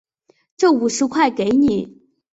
[0.57, 2.01] 这五十块给你